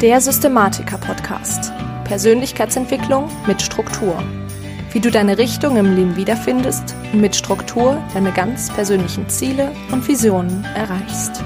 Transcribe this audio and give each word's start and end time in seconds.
Der 0.00 0.20
Systematiker-Podcast. 0.20 1.72
Persönlichkeitsentwicklung 2.04 3.28
mit 3.48 3.60
Struktur. 3.60 4.22
Wie 4.92 5.00
du 5.00 5.10
deine 5.10 5.38
Richtung 5.38 5.76
im 5.76 5.96
Leben 5.96 6.14
wiederfindest 6.14 6.94
und 7.12 7.20
mit 7.20 7.34
Struktur 7.34 8.00
deine 8.14 8.30
ganz 8.30 8.72
persönlichen 8.72 9.28
Ziele 9.28 9.72
und 9.90 10.06
Visionen 10.06 10.64
erreichst. 10.76 11.42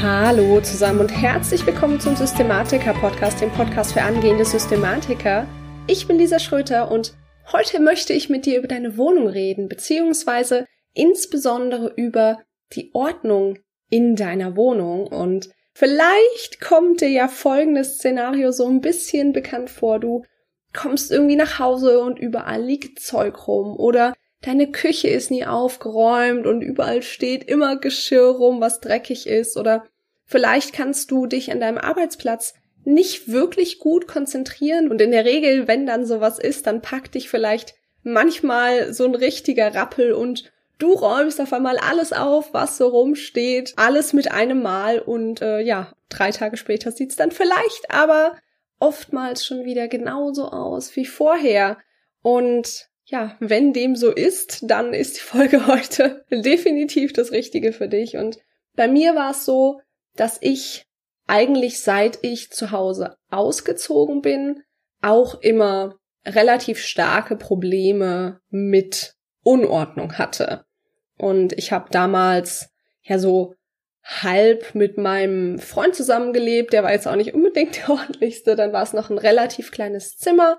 Hallo 0.00 0.60
zusammen 0.60 1.00
und 1.00 1.08
herzlich 1.08 1.66
willkommen 1.66 1.98
zum 1.98 2.14
Systematiker-Podcast, 2.14 3.40
dem 3.40 3.50
Podcast 3.50 3.94
für 3.94 4.02
angehende 4.02 4.44
Systematiker. 4.44 5.48
Ich 5.88 6.06
bin 6.06 6.18
Lisa 6.18 6.38
Schröter 6.38 6.92
und 6.92 7.14
heute 7.50 7.80
möchte 7.80 8.12
ich 8.12 8.28
mit 8.28 8.46
dir 8.46 8.58
über 8.58 8.68
deine 8.68 8.96
Wohnung 8.96 9.26
reden, 9.26 9.68
beziehungsweise 9.68 10.64
insbesondere 10.92 11.92
über 11.96 12.38
die 12.72 12.92
Ordnung 12.94 13.58
in 13.90 14.14
deiner 14.14 14.54
Wohnung 14.54 15.08
und 15.08 15.50
Vielleicht 15.74 16.60
kommt 16.60 17.00
dir 17.00 17.08
ja 17.08 17.26
folgendes 17.26 17.96
Szenario 17.96 18.52
so 18.52 18.66
ein 18.66 18.80
bisschen 18.80 19.32
bekannt 19.32 19.70
vor. 19.70 19.98
Du 19.98 20.22
kommst 20.72 21.10
irgendwie 21.10 21.36
nach 21.36 21.58
Hause 21.58 22.00
und 22.00 22.18
überall 22.18 22.62
liegt 22.62 23.00
Zeug 23.00 23.48
rum 23.48 23.76
oder 23.76 24.14
deine 24.42 24.70
Küche 24.70 25.08
ist 25.08 25.30
nie 25.30 25.44
aufgeräumt 25.44 26.46
und 26.46 26.62
überall 26.62 27.02
steht 27.02 27.44
immer 27.44 27.76
Geschirr 27.76 28.28
rum, 28.28 28.60
was 28.60 28.80
dreckig 28.80 29.26
ist 29.26 29.56
oder 29.56 29.84
vielleicht 30.26 30.72
kannst 30.72 31.10
du 31.10 31.26
dich 31.26 31.50
an 31.50 31.60
deinem 31.60 31.78
Arbeitsplatz 31.78 32.54
nicht 32.84 33.28
wirklich 33.28 33.78
gut 33.78 34.06
konzentrieren 34.06 34.90
und 34.90 35.00
in 35.00 35.10
der 35.10 35.24
Regel, 35.24 35.66
wenn 35.66 35.86
dann 35.86 36.06
sowas 36.06 36.38
ist, 36.38 36.66
dann 36.66 36.82
packt 36.82 37.14
dich 37.14 37.28
vielleicht 37.28 37.74
manchmal 38.02 38.92
so 38.92 39.04
ein 39.04 39.14
richtiger 39.14 39.74
Rappel 39.74 40.12
und 40.12 40.52
Du 40.78 40.92
räumst 40.92 41.40
auf 41.40 41.52
einmal 41.52 41.78
alles 41.78 42.12
auf, 42.12 42.52
was 42.52 42.76
so 42.76 42.88
rumsteht, 42.88 43.74
alles 43.76 44.12
mit 44.12 44.32
einem 44.32 44.62
Mal 44.62 44.98
und 44.98 45.40
äh, 45.40 45.60
ja, 45.60 45.92
drei 46.08 46.30
Tage 46.30 46.56
später 46.56 46.90
sieht's 46.90 47.16
dann 47.16 47.30
vielleicht 47.30 47.90
aber 47.90 48.36
oftmals 48.80 49.46
schon 49.46 49.64
wieder 49.64 49.88
genauso 49.88 50.48
aus 50.48 50.96
wie 50.96 51.06
vorher. 51.06 51.78
Und 52.22 52.88
ja, 53.04 53.36
wenn 53.38 53.72
dem 53.72 53.96
so 53.96 54.10
ist, 54.10 54.68
dann 54.68 54.94
ist 54.94 55.16
die 55.16 55.22
Folge 55.22 55.66
heute 55.68 56.24
definitiv 56.30 57.12
das 57.12 57.32
Richtige 57.32 57.72
für 57.72 57.88
dich. 57.88 58.16
Und 58.16 58.38
bei 58.74 58.88
mir 58.88 59.14
war 59.14 59.30
es 59.30 59.44
so, 59.44 59.80
dass 60.16 60.38
ich 60.40 60.86
eigentlich 61.26 61.80
seit 61.80 62.18
ich 62.22 62.50
zu 62.50 62.70
Hause 62.70 63.16
ausgezogen 63.30 64.20
bin, 64.22 64.62
auch 65.00 65.40
immer 65.40 65.96
relativ 66.26 66.78
starke 66.78 67.36
Probleme 67.36 68.40
mit 68.50 69.13
Unordnung 69.44 70.18
hatte. 70.18 70.64
Und 71.16 71.52
ich 71.52 71.70
habe 71.70 71.88
damals 71.90 72.70
ja 73.02 73.18
so 73.18 73.54
halb 74.02 74.74
mit 74.74 74.98
meinem 74.98 75.58
Freund 75.58 75.94
zusammengelebt, 75.94 76.72
der 76.72 76.82
war 76.82 76.92
jetzt 76.92 77.06
auch 77.06 77.16
nicht 77.16 77.34
unbedingt 77.34 77.76
der 77.76 77.90
ordentlichste, 77.90 78.56
dann 78.56 78.72
war 78.72 78.82
es 78.82 78.92
noch 78.92 79.10
ein 79.10 79.18
relativ 79.18 79.70
kleines 79.70 80.18
Zimmer, 80.18 80.58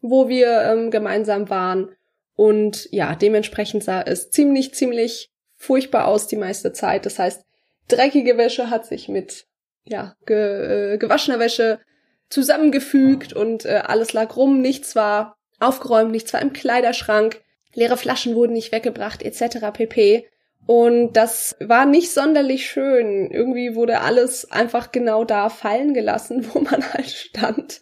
wo 0.00 0.28
wir 0.28 0.62
ähm, 0.62 0.90
gemeinsam 0.90 1.50
waren. 1.50 1.90
Und 2.34 2.88
ja, 2.92 3.14
dementsprechend 3.14 3.82
sah 3.82 4.02
es 4.02 4.30
ziemlich, 4.30 4.74
ziemlich 4.74 5.30
furchtbar 5.56 6.06
aus 6.06 6.26
die 6.26 6.36
meiste 6.36 6.72
Zeit. 6.72 7.06
Das 7.06 7.18
heißt, 7.18 7.44
dreckige 7.88 8.36
Wäsche 8.36 8.70
hat 8.70 8.86
sich 8.86 9.08
mit 9.08 9.46
ja, 9.84 10.16
ge, 10.26 10.94
äh, 10.94 10.98
gewaschener 10.98 11.38
Wäsche 11.38 11.80
zusammengefügt 12.28 13.32
und 13.32 13.64
äh, 13.64 13.82
alles 13.84 14.12
lag 14.12 14.36
rum, 14.36 14.60
nichts 14.60 14.96
war 14.96 15.36
aufgeräumt, 15.60 16.10
nichts 16.10 16.32
war 16.32 16.42
im 16.42 16.52
Kleiderschrank 16.52 17.40
leere 17.76 17.96
Flaschen 17.96 18.34
wurden 18.34 18.54
nicht 18.54 18.72
weggebracht, 18.72 19.22
etc. 19.22 19.58
pp. 19.72 20.26
Und 20.66 21.12
das 21.12 21.56
war 21.60 21.86
nicht 21.86 22.10
sonderlich 22.10 22.66
schön. 22.66 23.30
Irgendwie 23.30 23.76
wurde 23.76 24.00
alles 24.00 24.50
einfach 24.50 24.90
genau 24.90 25.24
da 25.24 25.48
fallen 25.48 25.94
gelassen, 25.94 26.46
wo 26.52 26.60
man 26.60 26.92
halt 26.92 27.10
stand. 27.10 27.80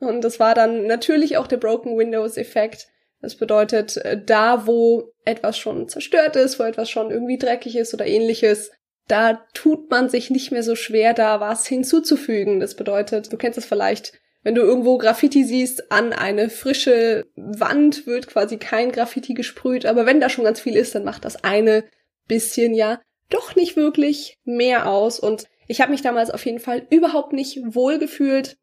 Und 0.00 0.22
das 0.22 0.40
war 0.40 0.54
dann 0.54 0.86
natürlich 0.86 1.36
auch 1.36 1.46
der 1.46 1.58
Broken 1.58 1.96
Windows 1.96 2.36
Effekt. 2.36 2.88
Das 3.22 3.36
bedeutet, 3.36 3.96
äh, 3.98 4.20
da 4.22 4.66
wo 4.66 5.12
etwas 5.24 5.56
schon 5.56 5.88
zerstört 5.88 6.36
ist, 6.36 6.58
wo 6.58 6.64
etwas 6.64 6.90
schon 6.90 7.10
irgendwie 7.10 7.38
dreckig 7.38 7.76
ist 7.76 7.94
oder 7.94 8.06
ähnliches, 8.06 8.70
da 9.06 9.46
tut 9.54 9.90
man 9.90 10.08
sich 10.08 10.30
nicht 10.30 10.50
mehr 10.50 10.62
so 10.62 10.74
schwer, 10.74 11.14
da 11.14 11.40
was 11.40 11.66
hinzuzufügen. 11.66 12.60
Das 12.60 12.74
bedeutet, 12.74 13.32
du 13.32 13.36
kennst 13.36 13.58
es 13.58 13.64
vielleicht, 13.64 14.14
wenn 14.44 14.54
du 14.54 14.60
irgendwo 14.60 14.98
Graffiti 14.98 15.42
siehst, 15.42 15.90
an 15.90 16.12
eine 16.12 16.50
frische 16.50 17.26
Wand 17.34 18.06
wird 18.06 18.28
quasi 18.28 18.58
kein 18.58 18.92
Graffiti 18.92 19.34
gesprüht, 19.34 19.86
aber 19.86 20.06
wenn 20.06 20.20
da 20.20 20.28
schon 20.28 20.44
ganz 20.44 20.60
viel 20.60 20.76
ist, 20.76 20.94
dann 20.94 21.04
macht 21.04 21.24
das 21.24 21.42
eine 21.42 21.84
bisschen 22.28 22.74
ja 22.74 23.00
doch 23.30 23.56
nicht 23.56 23.76
wirklich 23.76 24.38
mehr 24.44 24.88
aus. 24.88 25.18
Und 25.18 25.46
ich 25.66 25.80
habe 25.80 25.90
mich 25.90 26.02
damals 26.02 26.30
auf 26.30 26.44
jeden 26.44 26.60
Fall 26.60 26.86
überhaupt 26.90 27.32
nicht 27.32 27.58
wohl 27.74 27.98
gefühlt. 27.98 28.58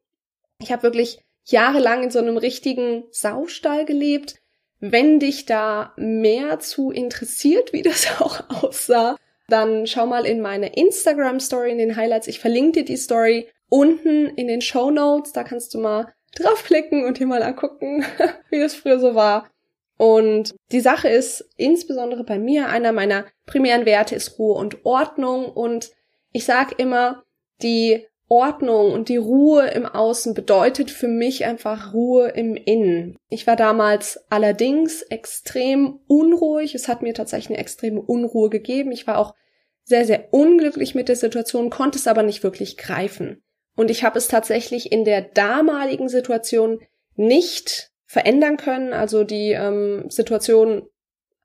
Ich 0.59 0.71
habe 0.71 0.83
wirklich 0.83 1.19
jahrelang 1.45 2.03
in 2.03 2.11
so 2.11 2.19
einem 2.19 2.37
richtigen 2.37 3.03
Saustall 3.09 3.85
gelebt. 3.85 4.35
Wenn 4.79 5.19
dich 5.19 5.45
da 5.45 5.93
mehr 5.97 6.59
zu 6.59 6.91
interessiert, 6.91 7.73
wie 7.73 7.81
das 7.81 8.07
auch 8.21 8.63
aussah, 8.63 9.17
dann 9.47 9.87
schau 9.87 10.05
mal 10.05 10.25
in 10.25 10.41
meine 10.41 10.75
Instagram 10.75 11.39
Story 11.39 11.71
in 11.71 11.79
den 11.79 11.95
Highlights. 11.95 12.27
Ich 12.27 12.39
verlinke 12.39 12.79
dir 12.79 12.85
die 12.85 12.97
Story 12.97 13.49
unten 13.71 14.27
in 14.27 14.47
den 14.47 14.61
Show 14.61 14.91
Notes. 14.91 15.31
Da 15.31 15.43
kannst 15.43 15.73
du 15.73 15.79
mal 15.79 16.13
draufklicken 16.35 17.05
und 17.05 17.17
dir 17.17 17.25
mal 17.25 17.41
angucken, 17.41 18.05
wie 18.49 18.59
das 18.59 18.75
früher 18.75 18.99
so 18.99 19.15
war. 19.15 19.49
Und 19.97 20.55
die 20.71 20.79
Sache 20.79 21.09
ist, 21.09 21.47
insbesondere 21.57 22.23
bei 22.23 22.37
mir, 22.37 22.69
einer 22.69 22.91
meiner 22.91 23.25
primären 23.45 23.85
Werte 23.85 24.15
ist 24.15 24.37
Ruhe 24.37 24.55
und 24.55 24.85
Ordnung. 24.85 25.45
Und 25.45 25.91
ich 26.31 26.45
sag 26.45 26.79
immer, 26.79 27.23
die 27.61 28.05
Ordnung 28.27 28.93
und 28.93 29.09
die 29.09 29.17
Ruhe 29.17 29.67
im 29.67 29.85
Außen 29.85 30.33
bedeutet 30.33 30.89
für 30.89 31.07
mich 31.07 31.45
einfach 31.45 31.93
Ruhe 31.93 32.29
im 32.29 32.55
Innen. 32.55 33.17
Ich 33.29 33.45
war 33.45 33.55
damals 33.55 34.25
allerdings 34.29 35.01
extrem 35.03 35.99
unruhig. 36.07 36.73
Es 36.73 36.87
hat 36.87 37.01
mir 37.01 37.13
tatsächlich 37.13 37.51
eine 37.51 37.59
extreme 37.59 38.01
Unruhe 38.01 38.49
gegeben. 38.49 38.91
Ich 38.91 39.05
war 39.05 39.17
auch 39.17 39.35
sehr, 39.83 40.05
sehr 40.05 40.33
unglücklich 40.33 40.95
mit 40.95 41.09
der 41.09 41.15
Situation, 41.15 41.69
konnte 41.69 41.99
es 41.99 42.07
aber 42.07 42.23
nicht 42.23 42.43
wirklich 42.43 42.77
greifen. 42.77 43.43
Und 43.75 43.89
ich 43.89 44.03
habe 44.03 44.17
es 44.17 44.27
tatsächlich 44.27 44.91
in 44.91 45.05
der 45.05 45.21
damaligen 45.21 46.09
Situation 46.09 46.79
nicht 47.15 47.91
verändern 48.05 48.57
können. 48.57 48.93
Also 48.93 49.23
die 49.23 49.51
ähm, 49.51 50.09
Situation 50.09 50.87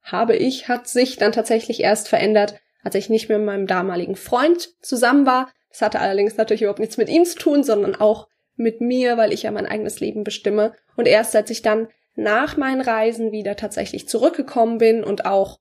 habe 0.02 0.36
ich, 0.36 0.68
hat 0.68 0.88
sich 0.88 1.16
dann 1.16 1.32
tatsächlich 1.32 1.80
erst 1.80 2.08
verändert, 2.08 2.58
als 2.82 2.94
ich 2.94 3.08
nicht 3.08 3.28
mehr 3.28 3.38
mit 3.38 3.46
meinem 3.46 3.66
damaligen 3.66 4.16
Freund 4.16 4.70
zusammen 4.80 5.26
war. 5.26 5.50
Das 5.70 5.82
hatte 5.82 6.00
allerdings 6.00 6.36
natürlich 6.36 6.62
überhaupt 6.62 6.80
nichts 6.80 6.96
mit 6.96 7.08
ihm 7.08 7.24
zu 7.24 7.38
tun, 7.38 7.62
sondern 7.62 7.96
auch 7.96 8.28
mit 8.54 8.80
mir, 8.80 9.16
weil 9.16 9.32
ich 9.32 9.42
ja 9.42 9.50
mein 9.50 9.66
eigenes 9.66 10.00
Leben 10.00 10.24
bestimme. 10.24 10.72
Und 10.96 11.06
erst 11.06 11.36
als 11.36 11.50
ich 11.50 11.62
dann 11.62 11.88
nach 12.14 12.56
meinen 12.56 12.80
Reisen 12.80 13.30
wieder 13.30 13.56
tatsächlich 13.56 14.08
zurückgekommen 14.08 14.78
bin 14.78 15.04
und 15.04 15.26
auch 15.26 15.58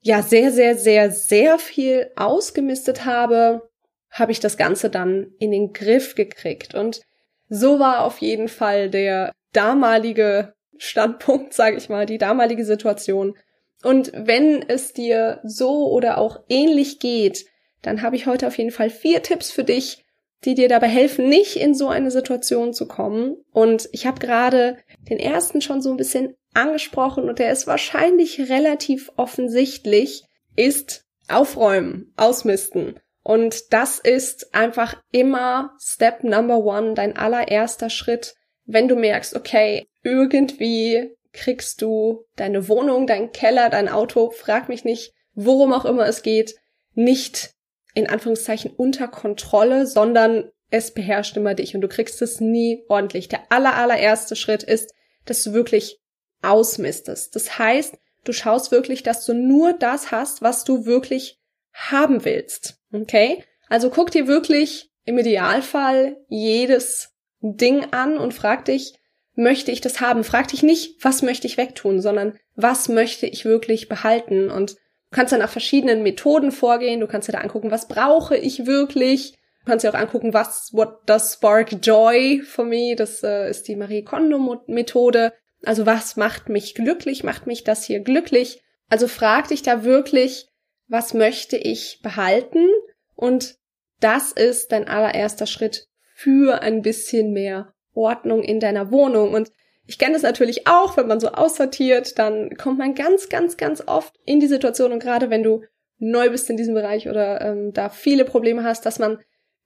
ja 0.00 0.22
sehr, 0.22 0.52
sehr, 0.52 0.76
sehr, 0.76 1.10
sehr 1.10 1.58
viel 1.58 2.10
ausgemistet 2.16 3.04
habe, 3.04 3.68
habe 4.12 4.30
ich 4.30 4.40
das 4.40 4.56
Ganze 4.56 4.90
dann 4.90 5.32
in 5.38 5.50
den 5.50 5.72
Griff 5.72 6.14
gekriegt. 6.14 6.74
Und 6.74 7.00
so 7.48 7.78
war 7.80 8.04
auf 8.04 8.18
jeden 8.18 8.48
Fall 8.48 8.90
der 8.90 9.32
damalige 9.52 10.54
Standpunkt, 10.76 11.52
sage 11.54 11.76
ich 11.76 11.88
mal, 11.88 12.06
die 12.06 12.18
damalige 12.18 12.64
Situation. 12.64 13.36
Und 13.82 14.12
wenn 14.14 14.62
es 14.68 14.92
dir 14.92 15.40
so 15.42 15.90
oder 15.90 16.18
auch 16.18 16.40
ähnlich 16.48 17.00
geht, 17.00 17.46
dann 17.80 18.02
habe 18.02 18.14
ich 18.14 18.26
heute 18.26 18.46
auf 18.46 18.56
jeden 18.56 18.70
Fall 18.70 18.90
vier 18.90 19.22
Tipps 19.22 19.50
für 19.50 19.64
dich, 19.64 20.04
die 20.44 20.54
dir 20.54 20.68
dabei 20.68 20.88
helfen, 20.88 21.28
nicht 21.28 21.56
in 21.56 21.74
so 21.74 21.88
eine 21.88 22.10
Situation 22.10 22.72
zu 22.72 22.86
kommen. 22.86 23.36
Und 23.50 23.88
ich 23.92 24.06
habe 24.06 24.20
gerade 24.20 24.78
den 25.08 25.18
ersten 25.18 25.60
schon 25.60 25.82
so 25.82 25.90
ein 25.90 25.96
bisschen 25.96 26.34
angesprochen 26.54 27.28
und 27.28 27.38
der 27.38 27.50
ist 27.50 27.66
wahrscheinlich 27.66 28.50
relativ 28.50 29.10
offensichtlich, 29.16 30.24
ist 30.54 31.04
aufräumen, 31.28 32.12
ausmisten. 32.16 33.00
Und 33.22 33.72
das 33.72 33.98
ist 33.98 34.54
einfach 34.54 35.00
immer 35.12 35.76
Step 35.80 36.24
Number 36.24 36.58
One, 36.58 36.94
dein 36.94 37.16
allererster 37.16 37.90
Schritt, 37.90 38.34
wenn 38.64 38.88
du 38.88 38.96
merkst, 38.96 39.36
okay, 39.36 39.86
irgendwie 40.02 41.14
kriegst 41.32 41.82
du 41.82 42.24
deine 42.36 42.68
Wohnung, 42.68 43.06
dein 43.06 43.32
Keller, 43.32 43.70
dein 43.70 43.88
Auto, 43.88 44.30
frag 44.30 44.68
mich 44.68 44.84
nicht, 44.84 45.12
worum 45.34 45.72
auch 45.72 45.84
immer 45.84 46.06
es 46.06 46.22
geht, 46.22 46.56
nicht 46.94 47.54
in 47.94 48.08
Anführungszeichen 48.08 48.72
unter 48.72 49.08
Kontrolle, 49.08 49.86
sondern 49.86 50.50
es 50.70 50.92
beherrscht 50.92 51.36
immer 51.36 51.54
dich 51.54 51.74
und 51.74 51.82
du 51.82 51.88
kriegst 51.88 52.22
es 52.22 52.40
nie 52.40 52.84
ordentlich. 52.88 53.28
Der 53.28 53.40
aller, 53.50 53.74
allererste 53.74 54.36
Schritt 54.36 54.62
ist, 54.62 54.94
dass 55.26 55.42
du 55.44 55.52
wirklich 55.52 56.00
ausmistest. 56.42 57.36
Das 57.36 57.58
heißt, 57.58 57.96
du 58.24 58.32
schaust 58.32 58.72
wirklich, 58.72 59.02
dass 59.02 59.24
du 59.24 59.34
nur 59.34 59.74
das 59.74 60.10
hast, 60.10 60.42
was 60.42 60.64
du 60.64 60.86
wirklich 60.86 61.38
haben 61.72 62.24
willst. 62.24 62.81
Okay? 62.92 63.44
Also 63.68 63.90
guck 63.90 64.10
dir 64.10 64.26
wirklich 64.26 64.90
im 65.04 65.18
Idealfall 65.18 66.16
jedes 66.28 67.10
Ding 67.40 67.86
an 67.92 68.18
und 68.18 68.34
frag 68.34 68.64
dich, 68.66 68.94
möchte 69.34 69.72
ich 69.72 69.80
das 69.80 70.00
haben? 70.00 70.24
Frag 70.24 70.48
dich 70.48 70.62
nicht, 70.62 71.02
was 71.04 71.22
möchte 71.22 71.46
ich 71.46 71.56
wegtun, 71.56 72.00
sondern 72.00 72.38
was 72.54 72.88
möchte 72.88 73.26
ich 73.26 73.44
wirklich 73.44 73.88
behalten? 73.88 74.50
Und 74.50 74.72
du 74.72 74.76
kannst 75.16 75.32
dann 75.32 75.40
nach 75.40 75.50
verschiedenen 75.50 76.02
Methoden 76.02 76.52
vorgehen. 76.52 77.00
Du 77.00 77.06
kannst 77.06 77.28
dir 77.28 77.32
da 77.32 77.38
angucken, 77.38 77.70
was 77.70 77.88
brauche 77.88 78.36
ich 78.36 78.66
wirklich? 78.66 79.32
Du 79.60 79.70
kannst 79.70 79.84
dir 79.84 79.90
auch 79.90 79.98
angucken, 79.98 80.34
was, 80.34 80.70
what 80.72 81.08
does 81.08 81.34
spark 81.34 81.72
joy 81.82 82.42
for 82.42 82.64
me? 82.64 82.94
Das 82.96 83.22
äh, 83.22 83.48
ist 83.48 83.68
die 83.68 83.76
Marie 83.76 84.02
Kondo 84.02 84.62
Methode. 84.66 85.32
Also 85.64 85.86
was 85.86 86.16
macht 86.16 86.48
mich 86.48 86.74
glücklich? 86.74 87.24
Macht 87.24 87.46
mich 87.46 87.64
das 87.64 87.84
hier 87.84 88.00
glücklich? 88.00 88.60
Also 88.88 89.08
frag 89.08 89.48
dich 89.48 89.62
da 89.62 89.84
wirklich, 89.84 90.48
was 90.92 91.14
möchte 91.14 91.56
ich 91.56 92.00
behalten? 92.02 92.68
Und 93.16 93.56
das 94.00 94.30
ist 94.30 94.72
dein 94.72 94.86
allererster 94.86 95.46
Schritt 95.46 95.88
für 96.14 96.60
ein 96.60 96.82
bisschen 96.82 97.32
mehr 97.32 97.72
Ordnung 97.94 98.42
in 98.42 98.60
deiner 98.60 98.92
Wohnung. 98.92 99.32
Und 99.32 99.50
ich 99.86 99.98
kenne 99.98 100.12
das 100.12 100.22
natürlich 100.22 100.66
auch, 100.66 100.98
wenn 100.98 101.06
man 101.08 101.18
so 101.18 101.28
aussortiert, 101.28 102.18
dann 102.18 102.58
kommt 102.58 102.78
man 102.78 102.94
ganz, 102.94 103.30
ganz, 103.30 103.56
ganz 103.56 103.82
oft 103.86 104.14
in 104.26 104.38
die 104.38 104.46
Situation 104.46 104.92
und 104.92 105.02
gerade 105.02 105.30
wenn 105.30 105.42
du 105.42 105.62
neu 105.98 106.28
bist 106.28 106.50
in 106.50 106.58
diesem 106.58 106.74
Bereich 106.74 107.08
oder 107.08 107.40
ähm, 107.40 107.72
da 107.72 107.88
viele 107.88 108.26
Probleme 108.26 108.62
hast, 108.62 108.84
dass 108.84 108.98
man 108.98 109.18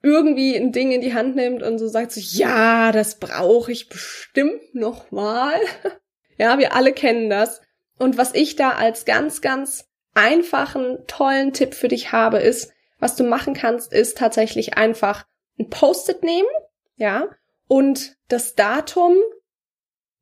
irgendwie 0.02 0.54
ein 0.54 0.70
Ding 0.70 0.92
in 0.92 1.00
die 1.00 1.14
Hand 1.14 1.34
nimmt 1.34 1.64
und 1.64 1.78
so 1.78 1.88
sagt 1.88 2.12
so, 2.12 2.20
ja, 2.20 2.92
das 2.92 3.18
brauche 3.18 3.72
ich 3.72 3.88
bestimmt 3.88 4.74
noch 4.74 5.10
mal. 5.10 5.58
ja, 6.38 6.58
wir 6.60 6.76
alle 6.76 6.92
kennen 6.92 7.30
das. 7.30 7.60
Und 7.98 8.16
was 8.16 8.32
ich 8.32 8.54
da 8.54 8.70
als 8.70 9.06
ganz, 9.06 9.40
ganz 9.40 9.88
einfachen, 10.16 10.98
tollen 11.06 11.52
Tipp 11.52 11.74
für 11.74 11.88
dich 11.88 12.12
habe, 12.12 12.38
ist, 12.38 12.72
was 12.98 13.16
du 13.16 13.24
machen 13.24 13.54
kannst, 13.54 13.92
ist 13.92 14.18
tatsächlich 14.18 14.76
einfach 14.76 15.26
ein 15.58 15.68
Post-it 15.70 16.22
nehmen, 16.22 16.48
ja, 16.96 17.28
und 17.68 18.16
das 18.28 18.54
Datum, 18.54 19.16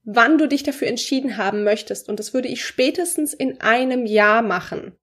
wann 0.03 0.39
du 0.39 0.49
dich 0.49 0.63
dafür 0.63 0.89
entschieden 0.89 1.37
haben 1.37 1.65
möchtest. 1.65 2.09
Und 2.09 2.19
das 2.19 2.35
würde 2.35 2.49
ich 2.49 2.65
spätestens 2.65 3.33
in 3.35 3.61
einem 3.61 4.07
Jahr 4.07 4.43
machen 4.43 4.99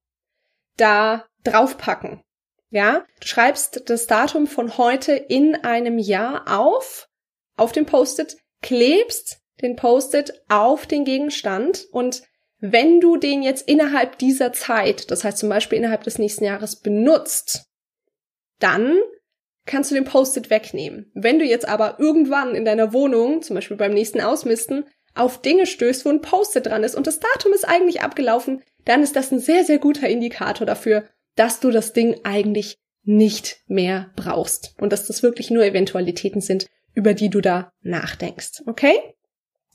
da 0.78 1.26
draufpacken. 1.44 2.24
Ja, 2.70 3.06
du 3.20 3.28
schreibst 3.28 3.90
das 3.90 4.08
Datum 4.08 4.48
von 4.48 4.78
heute 4.78 5.14
in 5.14 5.56
einem 5.56 5.98
Jahr 5.98 6.46
auf, 6.48 7.10
auf 7.58 7.72
dem 7.72 7.86
Post-it, 7.86 8.38
klebst 8.62 9.42
den 9.62 9.76
Post-it 9.76 10.42
auf 10.48 10.88
den 10.88 11.04
Gegenstand 11.04 11.86
und 11.92 12.24
wenn 12.62 13.02
du 13.02 13.18
den 13.18 13.42
jetzt 13.42 13.68
innerhalb 13.68 14.19
dieser 14.19 14.54
Zeit, 14.54 15.10
das 15.10 15.24
heißt 15.24 15.40
zum 15.40 15.50
Beispiel 15.50 15.80
innerhalb 15.80 16.04
des 16.04 16.19
nächsten 16.19 16.46
Jahres 16.46 16.78
benutzt, 16.78 17.66
dann 18.60 19.00
kannst 19.66 19.90
du 19.90 19.96
den 19.96 20.06
Post-it 20.06 20.50
wegnehmen. 20.52 21.12
Wenn 21.16 21.40
du 21.40 21.46
jetzt 21.46 21.68
aber 21.68 22.00
irgendwann 22.00 22.54
in 22.56 22.63
deiner 22.63 22.94
Wohnung, 22.94 23.42
zum 23.42 23.56
Beispiel 23.56 23.78
beim 23.78 23.94
nächsten 23.94 24.22
Ausmisten, 24.22 24.86
auf 25.16 25.42
Dinge 25.42 25.66
stößt, 25.66 26.06
wo 26.06 26.10
ein 26.10 26.22
Post-it 26.22 26.68
dran 26.68 26.84
ist 26.84 26.96
und 26.96 27.08
das 27.08 27.19
Datum 27.19 27.52
ist 27.54 27.68
eigentlich 27.68 28.02
abgelaufen, 28.02 28.62
dann 28.86 29.02
ist 29.04 29.16
das 29.16 29.31
ein 29.31 29.40
sehr, 29.40 29.64
sehr 29.66 29.80
guter 29.80 30.07
Indikator 30.07 30.66
dafür, 30.66 31.06
dass 31.36 31.60
du 31.60 31.72
das 31.72 31.94
Ding 31.94 32.22
eigentlich 32.24 32.78
nicht 33.04 33.62
mehr 33.68 34.12
brauchst 34.16 34.75
und 34.80 34.94
dass 34.94 35.07
das 35.07 35.24
wirklich 35.24 35.50
nur 35.50 35.66
Eventualitäten 35.66 36.42
sind, 36.42 36.68
über 36.94 37.14
die 37.16 37.30
du 37.30 37.42
da 37.42 37.72
nachdenkst. 37.81 38.64
Okay? 38.68 38.94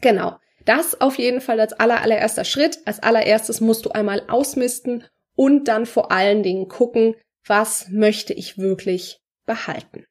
Genau. 0.00 0.36
Das 0.66 1.00
auf 1.00 1.16
jeden 1.16 1.40
Fall 1.40 1.60
als 1.60 1.72
aller, 1.72 2.02
allererster 2.02 2.44
Schritt. 2.44 2.80
Als 2.84 3.02
allererstes 3.02 3.60
musst 3.60 3.86
du 3.86 3.90
einmal 3.90 4.24
ausmisten 4.28 5.04
und 5.34 5.68
dann 5.68 5.86
vor 5.86 6.12
allen 6.12 6.42
Dingen 6.42 6.68
gucken, 6.68 7.14
was 7.46 7.88
möchte 7.88 8.34
ich 8.34 8.58
wirklich 8.58 9.20
behalten. 9.46 10.04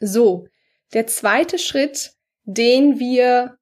So. 0.00 0.48
Der 0.94 1.06
zweite 1.06 1.58
Schritt, 1.58 2.14
den 2.44 2.98
wir 2.98 3.58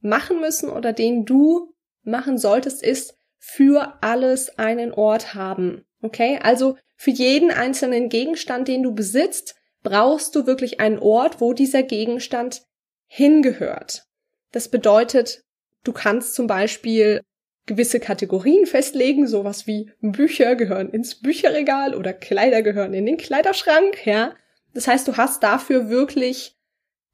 machen 0.00 0.40
müssen 0.40 0.68
oder 0.68 0.92
den 0.92 1.24
du 1.24 1.74
machen 2.02 2.38
solltest, 2.38 2.82
ist, 2.82 3.14
für 3.38 3.98
alles 4.02 4.58
einen 4.58 4.92
Ort 4.92 5.34
haben. 5.34 5.86
Okay? 6.02 6.38
Also 6.42 6.76
für 6.96 7.10
jeden 7.10 7.50
einzelnen 7.50 8.08
Gegenstand, 8.10 8.68
den 8.68 8.82
du 8.82 8.94
besitzt, 8.94 9.54
brauchst 9.82 10.34
du 10.34 10.46
wirklich 10.46 10.80
einen 10.80 10.98
Ort, 10.98 11.40
wo 11.40 11.52
dieser 11.52 11.82
Gegenstand 11.82 12.62
hingehört. 13.06 14.04
Das 14.52 14.68
bedeutet, 14.68 15.42
du 15.84 15.92
kannst 15.92 16.34
zum 16.34 16.46
Beispiel 16.46 17.22
gewisse 17.66 18.00
Kategorien 18.00 18.66
festlegen, 18.66 19.26
sowas 19.26 19.66
wie 19.66 19.90
Bücher 20.00 20.56
gehören 20.56 20.90
ins 20.90 21.20
Bücherregal 21.20 21.94
oder 21.94 22.12
Kleider 22.12 22.62
gehören 22.62 22.94
in 22.94 23.06
den 23.06 23.18
Kleiderschrank, 23.18 24.06
ja. 24.06 24.34
Das 24.74 24.88
heißt, 24.88 25.06
du 25.08 25.16
hast 25.16 25.42
dafür 25.42 25.88
wirklich 25.88 26.56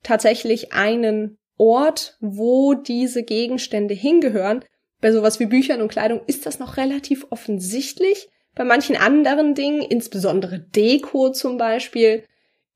tatsächlich 0.03 0.73
einen 0.73 1.39
Ort, 1.57 2.17
wo 2.21 2.75
diese 2.75 3.23
Gegenstände 3.23 3.95
hingehören, 3.95 4.65
bei 5.01 5.13
sowas 5.13 5.39
wie 5.39 5.47
Büchern 5.47 5.83
und 5.83 5.89
Kleidung 5.89 6.23
ist 6.27 6.47
das 6.47 6.59
noch 6.59 6.79
relativ 6.79 7.27
offensichtlich. 7.29 8.31
Bei 8.55 8.65
manchen 8.65 8.97
anderen 8.97 9.55
Dingen, 9.55 9.83
insbesondere 9.83 10.61
Deko 10.61 11.31
zum 11.31 11.59
Beispiel, 11.59 12.25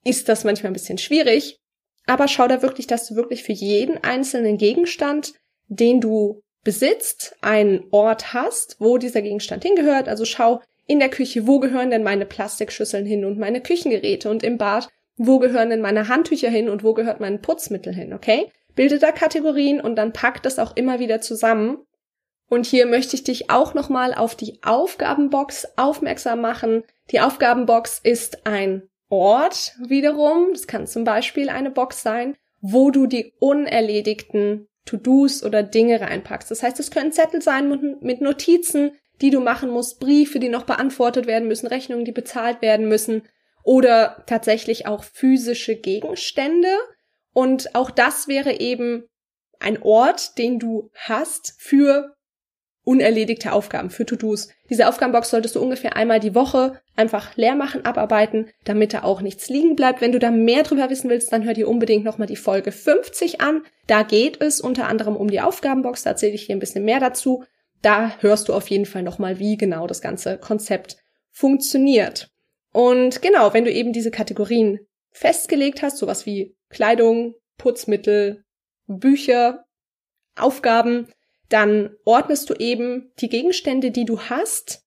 ist 0.04 0.28
das 0.28 0.44
manchmal 0.44 0.70
ein 0.70 0.74
bisschen 0.74 0.98
schwierig. 0.98 1.58
Aber 2.06 2.28
schau 2.28 2.46
da 2.46 2.60
wirklich, 2.60 2.86
dass 2.86 3.08
du 3.08 3.14
wirklich 3.14 3.44
für 3.44 3.52
jeden 3.52 3.96
einzelnen 4.04 4.58
Gegenstand, 4.58 5.32
den 5.68 6.00
du 6.00 6.42
besitzt, 6.64 7.36
einen 7.40 7.84
Ort 7.90 8.34
hast, 8.34 8.76
wo 8.78 8.98
dieser 8.98 9.22
Gegenstand 9.22 9.62
hingehört. 9.62 10.08
Also 10.08 10.24
schau 10.24 10.60
in 10.86 10.98
der 10.98 11.08
Küche, 11.08 11.46
wo 11.46 11.60
gehören 11.60 11.90
denn 11.90 12.02
meine 12.02 12.26
Plastikschüsseln 12.26 13.06
hin 13.06 13.24
und 13.24 13.38
meine 13.38 13.60
Küchengeräte 13.60 14.30
und 14.30 14.42
im 14.42 14.58
Bad, 14.58 14.88
wo 15.16 15.38
gehören 15.38 15.70
denn 15.70 15.80
meine 15.80 16.08
Handtücher 16.08 16.50
hin 16.50 16.68
und 16.68 16.82
wo 16.84 16.94
gehört 16.94 17.20
mein 17.20 17.40
Putzmittel 17.40 17.94
hin, 17.94 18.12
okay? 18.12 18.50
Bilde 18.74 18.98
da 18.98 19.12
Kategorien 19.12 19.80
und 19.80 19.96
dann 19.96 20.12
pack 20.12 20.42
das 20.42 20.58
auch 20.58 20.76
immer 20.76 20.98
wieder 20.98 21.20
zusammen 21.20 21.78
und 22.48 22.66
hier 22.66 22.86
möchte 22.86 23.14
ich 23.16 23.24
dich 23.24 23.50
auch 23.50 23.74
nochmal 23.74 24.14
auf 24.14 24.34
die 24.34 24.58
Aufgabenbox 24.62 25.68
aufmerksam 25.76 26.40
machen. 26.40 26.84
Die 27.10 27.20
Aufgabenbox 27.20 28.00
ist 28.02 28.46
ein 28.46 28.88
Ort 29.10 29.74
wiederum, 29.86 30.48
das 30.52 30.66
kann 30.66 30.86
zum 30.86 31.04
Beispiel 31.04 31.48
eine 31.48 31.70
Box 31.70 32.02
sein, 32.02 32.36
wo 32.60 32.90
du 32.90 33.06
die 33.06 33.32
unerledigten 33.38 34.67
To-Dos 34.88 35.44
oder 35.44 35.62
Dinge 35.62 36.00
reinpackst. 36.00 36.50
Das 36.50 36.62
heißt, 36.62 36.80
es 36.80 36.90
können 36.90 37.12
Zettel 37.12 37.42
sein 37.42 37.98
mit 38.00 38.20
Notizen, 38.20 38.92
die 39.20 39.30
du 39.30 39.40
machen 39.40 39.70
musst, 39.70 40.00
Briefe, 40.00 40.38
die 40.38 40.48
noch 40.48 40.64
beantwortet 40.64 41.26
werden 41.26 41.48
müssen, 41.48 41.66
Rechnungen, 41.66 42.04
die 42.04 42.12
bezahlt 42.12 42.62
werden 42.62 42.88
müssen 42.88 43.22
oder 43.62 44.24
tatsächlich 44.26 44.86
auch 44.86 45.04
physische 45.04 45.76
Gegenstände. 45.76 46.74
Und 47.34 47.74
auch 47.74 47.90
das 47.90 48.28
wäre 48.28 48.60
eben 48.60 49.04
ein 49.60 49.82
Ort, 49.82 50.38
den 50.38 50.58
du 50.58 50.90
hast 50.94 51.54
für 51.58 52.16
unerledigte 52.88 53.52
Aufgaben 53.52 53.90
für 53.90 54.06
To-Dos. 54.06 54.48
Diese 54.70 54.88
Aufgabenbox 54.88 55.28
solltest 55.28 55.56
du 55.56 55.60
ungefähr 55.60 55.94
einmal 55.94 56.20
die 56.20 56.34
Woche 56.34 56.80
einfach 56.96 57.36
leer 57.36 57.54
machen, 57.54 57.84
abarbeiten, 57.84 58.48
damit 58.64 58.94
da 58.94 59.02
auch 59.02 59.20
nichts 59.20 59.50
liegen 59.50 59.76
bleibt. 59.76 60.00
Wenn 60.00 60.12
du 60.12 60.18
da 60.18 60.30
mehr 60.30 60.62
drüber 60.62 60.88
wissen 60.88 61.10
willst, 61.10 61.30
dann 61.30 61.44
hör 61.44 61.52
dir 61.52 61.68
unbedingt 61.68 62.06
nochmal 62.06 62.28
die 62.28 62.34
Folge 62.34 62.72
50 62.72 63.42
an. 63.42 63.60
Da 63.86 64.04
geht 64.04 64.40
es 64.40 64.62
unter 64.62 64.88
anderem 64.88 65.16
um 65.16 65.28
die 65.28 65.42
Aufgabenbox. 65.42 66.04
Da 66.04 66.10
erzähle 66.10 66.32
ich 66.32 66.46
dir 66.46 66.56
ein 66.56 66.60
bisschen 66.60 66.86
mehr 66.86 66.98
dazu. 66.98 67.44
Da 67.82 68.12
hörst 68.20 68.48
du 68.48 68.54
auf 68.54 68.68
jeden 68.68 68.86
Fall 68.86 69.02
nochmal, 69.02 69.38
wie 69.38 69.58
genau 69.58 69.86
das 69.86 70.00
ganze 70.00 70.38
Konzept 70.38 70.96
funktioniert. 71.30 72.30
Und 72.72 73.20
genau, 73.20 73.52
wenn 73.52 73.66
du 73.66 73.70
eben 73.70 73.92
diese 73.92 74.10
Kategorien 74.10 74.80
festgelegt 75.10 75.82
hast, 75.82 75.98
sowas 75.98 76.24
wie 76.24 76.56
Kleidung, 76.70 77.34
Putzmittel, 77.58 78.44
Bücher, 78.86 79.66
Aufgaben, 80.36 81.08
dann 81.48 81.96
ordnest 82.04 82.50
du 82.50 82.54
eben 82.54 83.12
die 83.20 83.28
Gegenstände, 83.28 83.90
die 83.90 84.04
du 84.04 84.20
hast, 84.20 84.82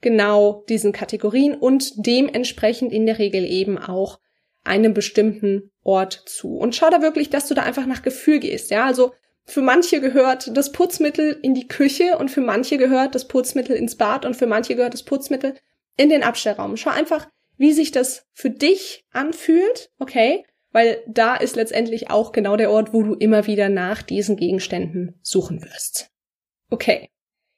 genau 0.00 0.64
diesen 0.68 0.92
Kategorien 0.92 1.54
und 1.54 1.92
dementsprechend 1.96 2.92
in 2.92 3.06
der 3.06 3.18
Regel 3.18 3.44
eben 3.44 3.78
auch 3.78 4.20
einem 4.62 4.94
bestimmten 4.94 5.70
Ort 5.82 6.22
zu. 6.26 6.56
Und 6.56 6.74
schau 6.76 6.90
da 6.90 7.02
wirklich, 7.02 7.30
dass 7.30 7.48
du 7.48 7.54
da 7.54 7.62
einfach 7.62 7.86
nach 7.86 8.02
Gefühl 8.02 8.38
gehst, 8.38 8.70
ja, 8.70 8.84
also 8.84 9.12
für 9.44 9.60
manche 9.60 10.00
gehört 10.00 10.56
das 10.56 10.72
Putzmittel 10.72 11.38
in 11.42 11.54
die 11.54 11.68
Küche 11.68 12.16
und 12.18 12.30
für 12.30 12.40
manche 12.40 12.78
gehört 12.78 13.14
das 13.14 13.28
Putzmittel 13.28 13.76
ins 13.76 13.96
Bad 13.96 14.24
und 14.24 14.34
für 14.34 14.46
manche 14.46 14.74
gehört 14.74 14.94
das 14.94 15.02
Putzmittel 15.02 15.54
in 15.96 16.08
den 16.08 16.22
Abstellraum. 16.22 16.76
Schau 16.76 16.90
einfach, 16.90 17.28
wie 17.58 17.72
sich 17.72 17.90
das 17.90 18.26
für 18.32 18.50
dich 18.50 19.04
anfühlt, 19.12 19.90
okay? 19.98 20.44
Weil 20.74 21.04
da 21.06 21.36
ist 21.36 21.54
letztendlich 21.54 22.10
auch 22.10 22.32
genau 22.32 22.56
der 22.56 22.68
Ort, 22.70 22.92
wo 22.92 23.04
du 23.04 23.14
immer 23.14 23.46
wieder 23.46 23.68
nach 23.68 24.02
diesen 24.02 24.36
Gegenständen 24.36 25.20
suchen 25.22 25.62
wirst. 25.62 26.10
Okay, 26.68 27.10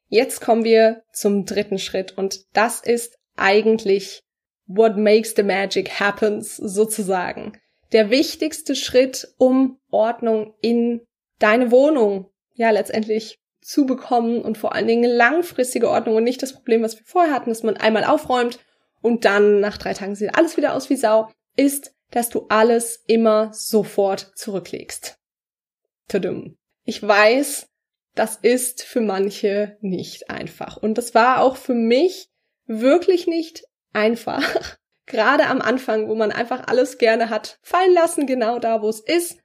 jetzt 0.08 0.42
kommen 0.42 0.64
wir 0.64 1.02
zum 1.14 1.46
dritten 1.46 1.78
Schritt 1.78 2.16
und 2.18 2.44
das 2.52 2.80
ist 2.80 3.18
eigentlich 3.34 4.22
what 4.66 4.98
makes 4.98 5.32
the 5.34 5.42
magic 5.42 5.98
happens 5.98 6.56
sozusagen. 6.56 7.58
Der 7.92 8.10
wichtigste 8.10 8.76
Schritt, 8.76 9.32
um 9.38 9.78
Ordnung 9.90 10.52
in 10.60 11.00
deine 11.38 11.70
Wohnung 11.70 12.30
ja 12.52 12.68
letztendlich 12.68 13.38
zu 13.62 13.86
bekommen 13.86 14.42
und 14.42 14.58
vor 14.58 14.74
allen 14.74 14.88
Dingen 14.88 15.10
langfristige 15.10 15.88
Ordnung 15.88 16.16
und 16.16 16.24
nicht 16.24 16.42
das 16.42 16.52
Problem, 16.52 16.82
was 16.82 16.98
wir 16.98 17.06
vorher 17.06 17.32
hatten, 17.32 17.48
dass 17.48 17.62
man 17.62 17.78
einmal 17.78 18.04
aufräumt 18.04 18.58
und 19.00 19.24
dann 19.24 19.60
nach 19.60 19.78
drei 19.78 19.94
Tagen 19.94 20.14
sieht 20.14 20.34
alles 20.36 20.58
wieder 20.58 20.74
aus 20.74 20.90
wie 20.90 20.96
Sau, 20.96 21.30
ist 21.56 21.95
dass 22.10 22.28
du 22.28 22.46
alles 22.48 23.02
immer 23.06 23.52
sofort 23.52 24.32
zurücklegst. 24.36 25.18
Tudum. 26.08 26.56
Ich 26.84 27.02
weiß, 27.02 27.68
das 28.14 28.36
ist 28.36 28.82
für 28.82 29.00
manche 29.00 29.76
nicht 29.80 30.30
einfach. 30.30 30.76
Und 30.76 30.98
das 30.98 31.14
war 31.14 31.40
auch 31.40 31.56
für 31.56 31.74
mich 31.74 32.28
wirklich 32.66 33.26
nicht 33.26 33.64
einfach. 33.92 34.76
gerade 35.06 35.46
am 35.46 35.60
Anfang, 35.60 36.08
wo 36.08 36.14
man 36.14 36.32
einfach 36.32 36.66
alles 36.66 36.98
gerne 36.98 37.30
hat 37.30 37.58
fallen 37.62 37.94
lassen, 37.94 38.26
genau 38.26 38.58
da, 38.58 38.82
wo 38.82 38.88
es 38.88 39.00
ist. 39.00 39.38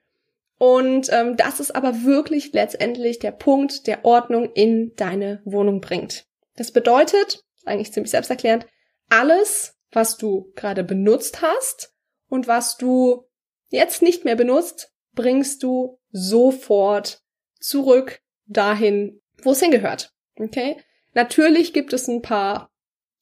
Und 0.58 1.08
ähm, 1.12 1.36
das 1.36 1.60
ist 1.60 1.74
aber 1.74 2.04
wirklich 2.04 2.52
letztendlich 2.52 3.18
der 3.18 3.32
Punkt, 3.32 3.86
der 3.86 4.04
Ordnung 4.04 4.52
in 4.52 4.92
deine 4.96 5.40
Wohnung 5.44 5.80
bringt. 5.80 6.26
Das 6.56 6.70
bedeutet, 6.70 7.42
eigentlich 7.64 7.92
ziemlich 7.92 8.10
selbsterklärend, 8.10 8.66
alles, 9.08 9.74
was 9.90 10.18
du 10.18 10.52
gerade 10.54 10.84
benutzt 10.84 11.42
hast 11.42 11.91
und 12.32 12.48
was 12.48 12.78
du 12.78 13.26
jetzt 13.68 14.00
nicht 14.00 14.24
mehr 14.24 14.36
benutzt, 14.36 14.90
bringst 15.14 15.62
du 15.62 15.98
sofort 16.12 17.20
zurück 17.60 18.22
dahin, 18.46 19.20
wo 19.42 19.50
es 19.52 19.60
hingehört. 19.60 20.14
Okay? 20.36 20.78
Natürlich 21.12 21.74
gibt 21.74 21.92
es 21.92 22.08
ein 22.08 22.22
paar 22.22 22.70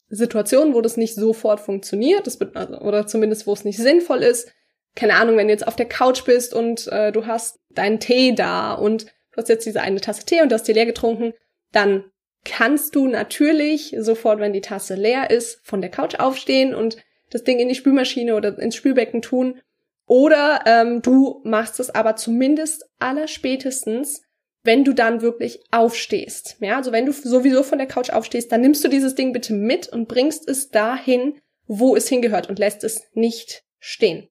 Situationen, 0.07 0.73
wo 0.73 0.79
das 0.79 0.95
nicht 0.95 1.13
sofort 1.13 1.59
funktioniert, 1.59 2.25
das 2.25 2.39
wird, 2.39 2.55
also, 2.55 2.77
oder 2.79 3.05
zumindest 3.05 3.47
wo 3.47 3.51
es 3.51 3.65
nicht 3.65 3.79
sinnvoll 3.79 4.23
ist. 4.23 4.49
Keine 4.95 5.15
Ahnung, 5.15 5.35
wenn 5.35 5.47
du 5.47 5.53
jetzt 5.53 5.67
auf 5.67 5.75
der 5.75 5.89
Couch 5.89 6.23
bist 6.23 6.53
und 6.53 6.87
äh, 6.87 7.11
du 7.11 7.25
hast 7.25 7.59
deinen 7.69 7.99
Tee 7.99 8.33
da 8.33 8.75
und 8.75 9.07
du 9.07 9.37
hast 9.41 9.49
jetzt 9.49 9.65
diese 9.65 9.81
eine 9.81 9.99
Tasse 9.99 10.23
Tee 10.23 10.41
und 10.41 10.53
du 10.53 10.55
hast 10.55 10.69
die 10.69 10.73
leer 10.73 10.85
getrunken, 10.85 11.33
dann 11.73 12.05
kannst 12.45 12.95
du 12.95 13.09
natürlich 13.09 13.93
sofort, 13.99 14.39
wenn 14.39 14.53
die 14.53 14.61
Tasse 14.61 14.95
leer 14.95 15.29
ist, 15.31 15.59
von 15.65 15.81
der 15.81 15.91
Couch 15.91 16.15
aufstehen 16.15 16.73
und 16.73 16.95
das 17.31 17.43
Ding 17.43 17.57
in 17.57 17.69
die 17.69 17.75
Spülmaschine 17.75 18.35
oder 18.35 18.57
ins 18.59 18.75
Spülbecken 18.75 19.21
tun. 19.21 19.59
Oder 20.05 20.63
ähm, 20.65 21.01
du 21.01 21.41
machst 21.43 21.79
es 21.79 21.89
aber 21.89 22.15
zumindest 22.15 22.85
allerspätestens, 22.99 24.21
wenn 24.63 24.83
du 24.83 24.93
dann 24.93 25.21
wirklich 25.21 25.63
aufstehst. 25.71 26.57
Ja, 26.59 26.77
also 26.77 26.91
wenn 26.91 27.05
du 27.05 27.13
sowieso 27.13 27.63
von 27.63 27.79
der 27.79 27.87
Couch 27.87 28.11
aufstehst, 28.11 28.51
dann 28.51 28.61
nimmst 28.61 28.83
du 28.83 28.89
dieses 28.89 29.15
Ding 29.15 29.33
bitte 29.33 29.53
mit 29.53 29.87
und 29.87 30.07
bringst 30.07 30.47
es 30.47 30.69
dahin, 30.69 31.39
wo 31.65 31.95
es 31.95 32.07
hingehört 32.07 32.49
und 32.49 32.59
lässt 32.59 32.83
es 32.83 33.01
nicht 33.13 33.63
stehen. 33.79 34.27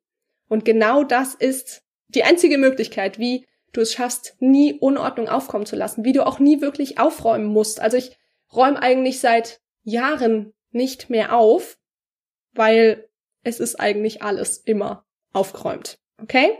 Und 0.49 0.65
genau 0.65 1.03
das 1.03 1.35
ist 1.35 1.83
die 2.09 2.25
einzige 2.25 2.59
Möglichkeit, 2.59 3.19
wie 3.19 3.47
du 3.73 3.81
es 3.81 3.93
schaffst, 3.93 4.37
nie 4.41 4.75
Unordnung 4.75 5.29
aufkommen 5.29 5.67
zu 5.67 5.77
lassen, 5.77 6.05
wie 6.05 6.13
du 6.13 6.27
auch 6.27 6.39
nie 6.39 6.61
wirklich 6.61 6.99
aufräumen 6.99 7.47
musst. 7.47 7.81
Also 7.81 7.97
ich 7.97 8.17
räume 8.53 8.83
eigentlich 8.83 9.21
seit 9.21 9.61
Jahren 9.83 10.53
nicht 10.73 11.09
mehr 11.09 11.35
auf, 11.37 11.79
weil 12.55 13.09
es 13.43 13.61
ist 13.61 13.77
eigentlich 13.77 14.23
alles 14.23 14.59
immer 14.59 15.05
aufgeräumt. 15.33 15.99
Okay? 16.21 16.51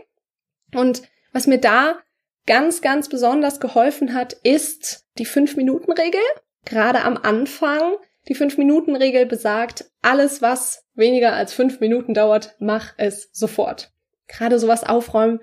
Und 0.73 1.03
was 1.31 1.47
mir 1.47 1.59
da 1.59 1.99
ganz, 2.45 2.81
ganz 2.81 3.09
besonders 3.09 3.59
geholfen 3.59 4.13
hat, 4.13 4.33
ist 4.43 5.05
die 5.17 5.25
Fünf-Minuten-Regel. 5.25 6.21
Gerade 6.65 7.01
am 7.03 7.17
Anfang. 7.17 7.95
Die 8.27 8.35
Fünf-Minuten-Regel 8.35 9.25
besagt, 9.25 9.85
alles, 10.01 10.41
was 10.41 10.85
weniger 10.93 11.33
als 11.33 11.53
fünf 11.53 11.79
Minuten 11.79 12.13
dauert, 12.13 12.55
mach 12.59 12.93
es 12.97 13.29
sofort. 13.31 13.91
Gerade 14.27 14.59
sowas 14.59 14.83
aufräumen 14.83 15.39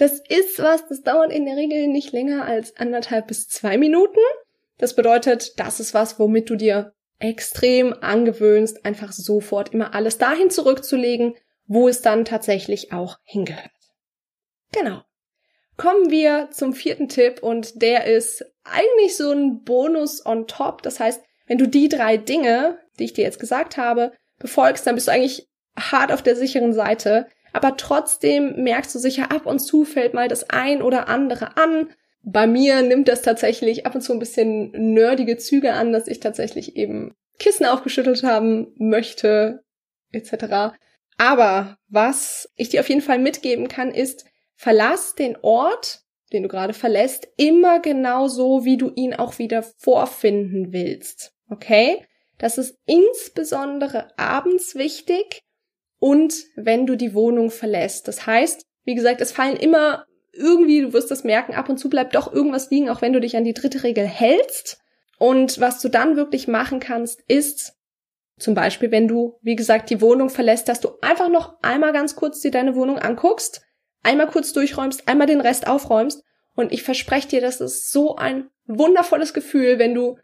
das 0.00 0.18
ist 0.18 0.58
was, 0.58 0.88
das 0.88 1.02
dauert 1.02 1.30
in 1.30 1.44
der 1.44 1.56
Regel 1.56 1.86
nicht 1.88 2.12
länger 2.12 2.46
als 2.46 2.74
anderthalb 2.78 3.26
bis 3.26 3.48
zwei 3.48 3.76
Minuten. 3.76 4.18
Das 4.78 4.96
bedeutet, 4.96 5.60
das 5.60 5.78
ist 5.78 5.92
was, 5.92 6.18
womit 6.18 6.48
du 6.48 6.56
dir 6.56 6.94
extrem 7.20 7.94
angewöhnst, 8.00 8.84
einfach 8.84 9.12
sofort 9.12 9.72
immer 9.72 9.94
alles 9.94 10.18
dahin 10.18 10.50
zurückzulegen, 10.50 11.34
wo 11.66 11.86
es 11.88 12.02
dann 12.02 12.24
tatsächlich 12.24 12.92
auch 12.92 13.18
hingehört. 13.24 13.70
Genau. 14.72 15.02
Kommen 15.76 16.10
wir 16.10 16.48
zum 16.50 16.72
vierten 16.72 17.08
Tipp 17.08 17.42
und 17.42 17.80
der 17.80 18.06
ist 18.06 18.44
eigentlich 18.64 19.16
so 19.16 19.30
ein 19.30 19.62
Bonus 19.64 20.24
on 20.26 20.46
top. 20.46 20.82
Das 20.82 21.00
heißt, 21.00 21.22
wenn 21.46 21.58
du 21.58 21.68
die 21.68 21.88
drei 21.88 22.16
Dinge, 22.16 22.78
die 22.98 23.04
ich 23.04 23.12
dir 23.12 23.24
jetzt 23.24 23.38
gesagt 23.38 23.76
habe, 23.76 24.12
befolgst, 24.38 24.86
dann 24.86 24.94
bist 24.94 25.08
du 25.08 25.12
eigentlich 25.12 25.48
hart 25.78 26.12
auf 26.12 26.22
der 26.22 26.36
sicheren 26.36 26.72
Seite 26.72 27.26
aber 27.52 27.76
trotzdem 27.76 28.62
merkst 28.62 28.94
du 28.94 28.98
sicher, 28.98 29.30
ab 29.30 29.46
und 29.46 29.58
zu 29.58 29.84
fällt 29.84 30.14
mal 30.14 30.28
das 30.28 30.50
ein 30.50 30.82
oder 30.82 31.08
andere 31.08 31.56
an. 31.56 31.90
Bei 32.22 32.46
mir 32.46 32.82
nimmt 32.82 33.08
das 33.08 33.22
tatsächlich 33.22 33.86
ab 33.86 33.94
und 33.94 34.02
zu 34.02 34.12
ein 34.12 34.18
bisschen 34.18 34.70
nerdige 34.72 35.36
Züge 35.38 35.72
an, 35.72 35.92
dass 35.92 36.06
ich 36.06 36.20
tatsächlich 36.20 36.76
eben 36.76 37.14
Kissen 37.38 37.66
aufgeschüttelt 37.66 38.22
haben 38.22 38.74
möchte, 38.76 39.62
etc. 40.12 40.74
Aber 41.16 41.78
was 41.88 42.50
ich 42.56 42.68
dir 42.68 42.80
auf 42.80 42.88
jeden 42.88 43.00
Fall 43.00 43.18
mitgeben 43.18 43.68
kann, 43.68 43.90
ist, 43.90 44.26
verlass 44.54 45.14
den 45.14 45.36
Ort, 45.40 46.00
den 46.32 46.42
du 46.42 46.48
gerade 46.48 46.74
verlässt, 46.74 47.26
immer 47.36 47.80
genau 47.80 48.28
so, 48.28 48.64
wie 48.64 48.76
du 48.76 48.90
ihn 48.94 49.14
auch 49.14 49.38
wieder 49.38 49.62
vorfinden 49.62 50.72
willst. 50.72 51.32
Okay? 51.48 52.06
Das 52.38 52.58
ist 52.58 52.78
insbesondere 52.86 54.16
abends 54.18 54.74
wichtig, 54.74 55.42
und 56.00 56.46
wenn 56.56 56.86
du 56.86 56.96
die 56.96 57.14
Wohnung 57.14 57.50
verlässt. 57.50 58.08
Das 58.08 58.26
heißt, 58.26 58.66
wie 58.84 58.94
gesagt, 58.96 59.20
es 59.20 59.30
fallen 59.30 59.56
immer 59.56 60.06
irgendwie, 60.32 60.82
du 60.82 60.92
wirst 60.92 61.10
das 61.10 61.24
merken, 61.24 61.54
ab 61.54 61.68
und 61.68 61.78
zu 61.78 61.88
bleibt 61.88 62.14
doch 62.14 62.32
irgendwas 62.32 62.70
liegen, 62.70 62.88
auch 62.88 63.02
wenn 63.02 63.12
du 63.12 63.20
dich 63.20 63.36
an 63.36 63.44
die 63.44 63.54
dritte 63.54 63.82
Regel 63.82 64.06
hältst. 64.06 64.80
Und 65.18 65.60
was 65.60 65.80
du 65.80 65.88
dann 65.88 66.16
wirklich 66.16 66.48
machen 66.48 66.80
kannst, 66.80 67.22
ist 67.28 67.74
zum 68.38 68.54
Beispiel, 68.54 68.90
wenn 68.90 69.06
du, 69.06 69.38
wie 69.42 69.56
gesagt, 69.56 69.90
die 69.90 70.00
Wohnung 70.00 70.30
verlässt, 70.30 70.68
dass 70.68 70.80
du 70.80 70.90
einfach 71.02 71.28
noch 71.28 71.58
einmal 71.62 71.92
ganz 71.92 72.16
kurz 72.16 72.40
dir 72.40 72.50
deine 72.50 72.74
Wohnung 72.74 72.98
anguckst, 72.98 73.62
einmal 74.02 74.28
kurz 74.28 74.52
durchräumst, 74.52 75.08
einmal 75.08 75.26
den 75.26 75.42
Rest 75.42 75.66
aufräumst. 75.66 76.24
Und 76.54 76.72
ich 76.72 76.82
verspreche 76.82 77.28
dir, 77.28 77.40
das 77.40 77.60
ist 77.60 77.92
so 77.92 78.16
ein 78.16 78.48
wundervolles 78.66 79.34
Gefühl, 79.34 79.78
wenn 79.78 79.94
du 79.94 80.18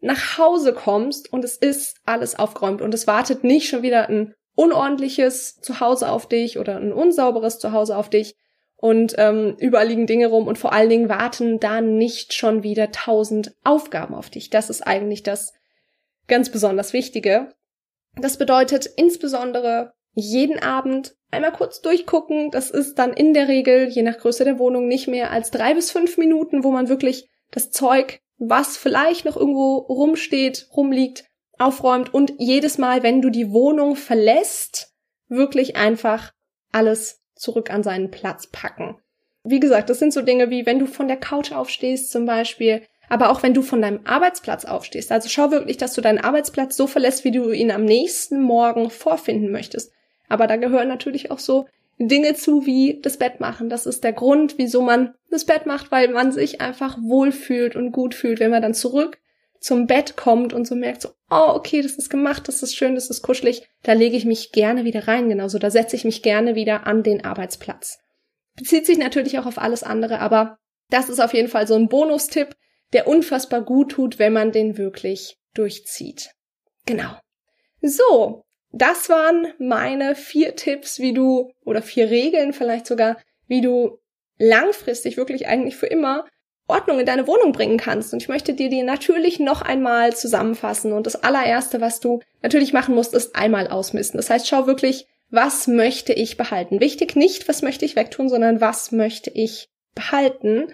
nach 0.00 0.38
Hause 0.38 0.74
kommst 0.74 1.32
und 1.32 1.44
es 1.44 1.56
ist 1.56 1.96
alles 2.04 2.38
aufgeräumt 2.38 2.82
und 2.82 2.92
es 2.92 3.06
wartet 3.06 3.42
nicht 3.42 3.68
schon 3.68 3.82
wieder 3.82 4.08
ein 4.08 4.34
unordentliches 4.54 5.60
Zuhause 5.60 6.10
auf 6.10 6.28
dich 6.28 6.58
oder 6.58 6.76
ein 6.76 6.92
unsauberes 6.92 7.58
Zuhause 7.58 7.96
auf 7.96 8.10
dich 8.10 8.36
und 8.76 9.14
ähm, 9.16 9.56
überall 9.58 9.88
liegen 9.88 10.06
Dinge 10.06 10.26
rum 10.28 10.46
und 10.46 10.58
vor 10.58 10.72
allen 10.72 10.90
Dingen 10.90 11.08
warten 11.08 11.58
da 11.60 11.80
nicht 11.80 12.34
schon 12.34 12.62
wieder 12.62 12.92
tausend 12.92 13.54
Aufgaben 13.64 14.14
auf 14.14 14.30
dich. 14.30 14.50
Das 14.50 14.70
ist 14.70 14.86
eigentlich 14.86 15.22
das 15.22 15.54
ganz 16.28 16.50
besonders 16.50 16.92
Wichtige. 16.92 17.54
Das 18.20 18.36
bedeutet 18.36 18.86
insbesondere 18.96 19.94
jeden 20.14 20.58
Abend 20.58 21.16
einmal 21.30 21.52
kurz 21.52 21.80
durchgucken. 21.80 22.50
Das 22.50 22.70
ist 22.70 22.98
dann 22.98 23.12
in 23.12 23.34
der 23.34 23.48
Regel, 23.48 23.88
je 23.88 24.02
nach 24.02 24.18
Größe 24.18 24.44
der 24.44 24.58
Wohnung, 24.58 24.88
nicht 24.88 25.08
mehr 25.08 25.30
als 25.30 25.50
drei 25.50 25.74
bis 25.74 25.90
fünf 25.90 26.18
Minuten, 26.18 26.64
wo 26.64 26.70
man 26.70 26.88
wirklich 26.88 27.28
das 27.50 27.70
Zeug, 27.70 28.20
was 28.38 28.76
vielleicht 28.76 29.24
noch 29.24 29.36
irgendwo 29.36 29.76
rumsteht, 29.76 30.68
rumliegt, 30.74 31.24
aufräumt 31.58 32.12
und 32.12 32.34
jedes 32.38 32.78
Mal, 32.78 33.02
wenn 33.02 33.22
du 33.22 33.30
die 33.30 33.50
Wohnung 33.52 33.96
verlässt, 33.96 34.94
wirklich 35.28 35.76
einfach 35.76 36.32
alles 36.72 37.22
zurück 37.36 37.70
an 37.70 37.82
seinen 37.82 38.10
Platz 38.10 38.48
packen. 38.48 38.96
Wie 39.44 39.60
gesagt, 39.60 39.90
das 39.90 40.00
sind 40.00 40.12
so 40.12 40.22
Dinge 40.22 40.50
wie, 40.50 40.66
wenn 40.66 40.80
du 40.80 40.86
von 40.86 41.06
der 41.06 41.18
Couch 41.18 41.52
aufstehst 41.52 42.10
zum 42.10 42.26
Beispiel, 42.26 42.82
aber 43.08 43.30
auch 43.30 43.42
wenn 43.42 43.54
du 43.54 43.62
von 43.62 43.80
deinem 43.80 44.00
Arbeitsplatz 44.04 44.64
aufstehst. 44.64 45.12
Also 45.12 45.28
schau 45.28 45.52
wirklich, 45.52 45.76
dass 45.76 45.94
du 45.94 46.00
deinen 46.00 46.18
Arbeitsplatz 46.18 46.76
so 46.76 46.86
verlässt, 46.88 47.24
wie 47.24 47.30
du 47.30 47.52
ihn 47.52 47.70
am 47.70 47.84
nächsten 47.84 48.40
Morgen 48.40 48.90
vorfinden 48.90 49.52
möchtest. 49.52 49.92
Aber 50.28 50.48
da 50.48 50.56
gehören 50.56 50.88
natürlich 50.88 51.30
auch 51.30 51.38
so 51.38 51.66
Dinge 51.98 52.34
zu 52.34 52.66
wie 52.66 53.00
das 53.00 53.16
Bett 53.16 53.38
machen. 53.38 53.68
Das 53.68 53.86
ist 53.86 54.02
der 54.02 54.12
Grund, 54.12 54.58
wieso 54.58 54.82
man 54.82 55.14
das 55.30 55.44
Bett 55.44 55.66
macht, 55.66 55.92
weil 55.92 56.08
man 56.08 56.32
sich 56.32 56.60
einfach 56.60 56.98
wohlfühlt 57.00 57.76
und 57.76 57.92
gut 57.92 58.14
fühlt, 58.14 58.40
wenn 58.40 58.50
man 58.50 58.62
dann 58.62 58.74
zurück 58.74 59.18
zum 59.60 59.86
Bett 59.86 60.16
kommt 60.16 60.52
und 60.52 60.66
so 60.66 60.74
merkt 60.74 61.02
so, 61.02 61.10
oh, 61.30 61.52
okay, 61.54 61.82
das 61.82 61.92
ist 61.92 62.10
gemacht, 62.10 62.48
das 62.48 62.62
ist 62.62 62.74
schön, 62.74 62.94
das 62.94 63.10
ist 63.10 63.22
kuschelig, 63.22 63.68
da 63.82 63.92
lege 63.92 64.16
ich 64.16 64.24
mich 64.24 64.52
gerne 64.52 64.84
wieder 64.84 65.08
rein, 65.08 65.28
genauso, 65.28 65.58
da 65.58 65.70
setze 65.70 65.96
ich 65.96 66.04
mich 66.04 66.22
gerne 66.22 66.54
wieder 66.54 66.86
an 66.86 67.02
den 67.02 67.24
Arbeitsplatz. 67.24 67.98
Bezieht 68.56 68.86
sich 68.86 68.98
natürlich 68.98 69.38
auch 69.38 69.46
auf 69.46 69.58
alles 69.58 69.82
andere, 69.82 70.20
aber 70.20 70.58
das 70.90 71.08
ist 71.08 71.20
auf 71.20 71.34
jeden 71.34 71.48
Fall 71.48 71.66
so 71.66 71.74
ein 71.74 71.88
Bonustipp, 71.88 72.56
der 72.92 73.08
unfassbar 73.08 73.62
gut 73.62 73.92
tut, 73.92 74.18
wenn 74.18 74.32
man 74.32 74.52
den 74.52 74.78
wirklich 74.78 75.36
durchzieht. 75.54 76.30
Genau. 76.86 77.18
So, 77.82 78.44
das 78.70 79.08
waren 79.08 79.52
meine 79.58 80.14
vier 80.14 80.56
Tipps, 80.56 80.98
wie 80.98 81.12
du, 81.12 81.50
oder 81.64 81.82
vier 81.82 82.10
Regeln 82.10 82.52
vielleicht 82.52 82.86
sogar, 82.86 83.18
wie 83.46 83.60
du 83.60 83.98
langfristig, 84.38 85.16
wirklich 85.16 85.46
eigentlich 85.46 85.76
für 85.76 85.86
immer 85.86 86.26
Ordnung 86.68 86.98
in 86.98 87.06
deine 87.06 87.26
Wohnung 87.26 87.52
bringen 87.52 87.78
kannst. 87.78 88.12
Und 88.12 88.22
ich 88.22 88.28
möchte 88.28 88.54
dir 88.54 88.68
die 88.68 88.82
natürlich 88.82 89.38
noch 89.38 89.62
einmal 89.62 90.14
zusammenfassen. 90.14 90.92
Und 90.92 91.06
das 91.06 91.22
allererste, 91.22 91.80
was 91.80 92.00
du 92.00 92.20
natürlich 92.42 92.72
machen 92.72 92.94
musst, 92.94 93.14
ist 93.14 93.36
einmal 93.36 93.68
ausmisten. 93.68 94.18
Das 94.18 94.30
heißt, 94.30 94.48
schau 94.48 94.66
wirklich, 94.66 95.06
was 95.30 95.66
möchte 95.66 96.12
ich 96.12 96.36
behalten? 96.36 96.80
Wichtig 96.80 97.16
nicht, 97.16 97.48
was 97.48 97.62
möchte 97.62 97.84
ich 97.84 97.96
wegtun, 97.96 98.28
sondern 98.28 98.60
was 98.60 98.92
möchte 98.92 99.30
ich 99.30 99.68
behalten, 99.94 100.72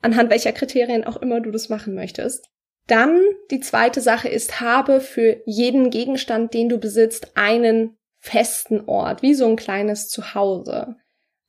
anhand 0.00 0.30
welcher 0.30 0.52
Kriterien 0.52 1.04
auch 1.04 1.16
immer 1.16 1.40
du 1.40 1.50
das 1.50 1.68
machen 1.68 1.94
möchtest. 1.94 2.46
Dann 2.86 3.20
die 3.50 3.60
zweite 3.60 4.00
Sache 4.00 4.28
ist, 4.28 4.60
habe 4.60 5.00
für 5.00 5.40
jeden 5.46 5.90
Gegenstand, 5.90 6.54
den 6.54 6.68
du 6.68 6.78
besitzt, 6.78 7.32
einen 7.36 7.96
festen 8.18 8.82
Ort, 8.86 9.22
wie 9.22 9.34
so 9.34 9.46
ein 9.46 9.56
kleines 9.56 10.08
Zuhause. 10.08 10.96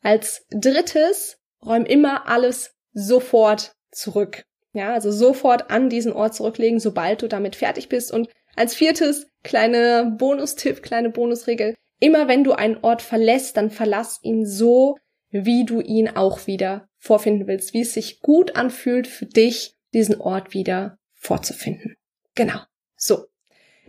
Als 0.01 0.45
drittes, 0.51 1.37
räum 1.65 1.85
immer 1.85 2.27
alles 2.27 2.73
sofort 2.93 3.73
zurück. 3.91 4.43
Ja, 4.73 4.93
also 4.93 5.11
sofort 5.11 5.69
an 5.69 5.89
diesen 5.89 6.13
Ort 6.13 6.33
zurücklegen, 6.35 6.79
sobald 6.79 7.21
du 7.21 7.27
damit 7.27 7.55
fertig 7.55 7.89
bist. 7.89 8.11
Und 8.11 8.29
als 8.55 8.73
viertes, 8.73 9.27
kleine 9.43 10.15
Bonustipp, 10.17 10.81
kleine 10.81 11.09
Bonusregel, 11.09 11.75
immer 11.99 12.27
wenn 12.27 12.43
du 12.43 12.53
einen 12.53 12.77
Ort 12.81 13.01
verlässt, 13.01 13.57
dann 13.57 13.69
verlass 13.69 14.19
ihn 14.21 14.45
so, 14.45 14.97
wie 15.29 15.65
du 15.65 15.81
ihn 15.81 16.09
auch 16.09 16.47
wieder 16.47 16.87
vorfinden 16.97 17.47
willst, 17.47 17.73
wie 17.73 17.81
es 17.81 17.93
sich 17.93 18.21
gut 18.21 18.55
anfühlt 18.55 19.07
für 19.07 19.25
dich, 19.25 19.75
diesen 19.93 20.19
Ort 20.19 20.53
wieder 20.53 20.97
vorzufinden. 21.13 21.95
Genau. 22.35 22.59
So. 22.95 23.25